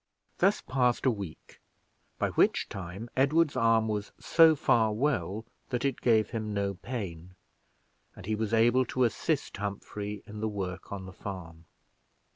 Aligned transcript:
Thus 0.39 0.61
passed 0.61 1.05
a 1.05 1.11
week, 1.11 1.61
by 2.17 2.31
which 2.31 2.69
time 2.69 3.07
Edward's 3.15 3.55
arm 3.55 3.87
was 3.87 4.11
so 4.19 4.55
far 4.55 4.91
well 4.91 5.45
that 5.69 5.85
it 5.85 6.01
gave 6.01 6.31
him 6.31 6.55
no 6.55 6.73
pain, 6.73 7.35
and 8.15 8.25
he 8.25 8.33
was 8.33 8.51
able 8.51 8.83
to 8.85 9.03
assist 9.03 9.57
Humphrey 9.57 10.23
in 10.25 10.39
the 10.41 10.49
work 10.49 10.91
on 10.91 11.05
the 11.05 11.13
farm. 11.13 11.65